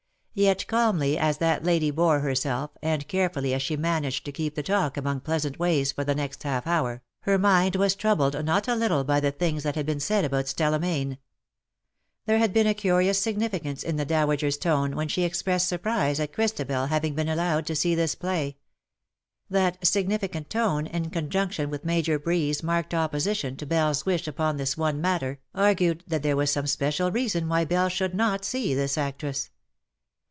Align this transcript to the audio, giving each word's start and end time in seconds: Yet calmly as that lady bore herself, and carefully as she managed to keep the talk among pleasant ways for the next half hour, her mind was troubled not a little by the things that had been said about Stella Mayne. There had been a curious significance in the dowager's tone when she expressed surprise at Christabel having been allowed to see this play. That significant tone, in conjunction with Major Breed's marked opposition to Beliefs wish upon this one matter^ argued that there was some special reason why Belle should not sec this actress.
Yet 0.33 0.65
calmly 0.67 1.17
as 1.17 1.39
that 1.39 1.65
lady 1.65 1.91
bore 1.91 2.21
herself, 2.21 2.71
and 2.81 3.05
carefully 3.09 3.53
as 3.53 3.61
she 3.61 3.75
managed 3.75 4.23
to 4.23 4.31
keep 4.31 4.55
the 4.55 4.63
talk 4.63 4.95
among 4.95 5.19
pleasant 5.19 5.59
ways 5.59 5.91
for 5.91 6.05
the 6.05 6.15
next 6.15 6.43
half 6.43 6.65
hour, 6.65 7.01
her 7.23 7.37
mind 7.37 7.75
was 7.75 7.95
troubled 7.95 8.41
not 8.45 8.69
a 8.69 8.75
little 8.75 9.03
by 9.03 9.19
the 9.19 9.33
things 9.33 9.63
that 9.63 9.75
had 9.75 9.85
been 9.85 9.99
said 9.99 10.23
about 10.23 10.47
Stella 10.47 10.79
Mayne. 10.79 11.17
There 12.27 12.37
had 12.37 12.53
been 12.53 12.65
a 12.65 12.73
curious 12.73 13.19
significance 13.19 13.83
in 13.83 13.97
the 13.97 14.05
dowager's 14.05 14.57
tone 14.57 14.95
when 14.95 15.09
she 15.09 15.23
expressed 15.25 15.67
surprise 15.67 16.17
at 16.17 16.31
Christabel 16.31 16.85
having 16.85 17.13
been 17.13 17.27
allowed 17.27 17.65
to 17.65 17.75
see 17.75 17.93
this 17.93 18.15
play. 18.15 18.55
That 19.49 19.85
significant 19.85 20.49
tone, 20.49 20.87
in 20.87 21.09
conjunction 21.09 21.69
with 21.69 21.83
Major 21.83 22.17
Breed's 22.17 22.63
marked 22.63 22.93
opposition 22.93 23.57
to 23.57 23.65
Beliefs 23.65 24.05
wish 24.05 24.29
upon 24.29 24.55
this 24.55 24.77
one 24.77 25.03
matter^ 25.03 25.39
argued 25.53 26.05
that 26.07 26.23
there 26.23 26.37
was 26.37 26.49
some 26.51 26.67
special 26.67 27.11
reason 27.11 27.49
why 27.49 27.65
Belle 27.65 27.89
should 27.89 28.15
not 28.15 28.45
sec 28.45 28.63
this 28.77 28.97
actress. 28.97 29.49